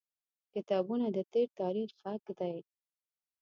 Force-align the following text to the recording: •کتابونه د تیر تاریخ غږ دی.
•کتابونه 0.53 1.05
د 1.15 1.17
تیر 1.31 1.49
تاریخ 1.61 1.89
غږ 2.01 2.21
دی. 2.39 2.57